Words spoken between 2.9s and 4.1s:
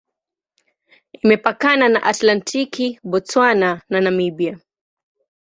Botswana na